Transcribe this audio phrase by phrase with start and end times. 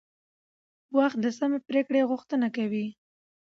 [0.97, 2.85] وخت د سمې پریکړې غوښتنه کوي